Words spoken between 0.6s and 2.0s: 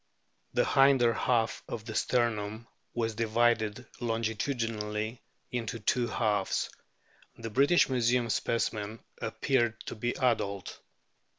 hinder half of the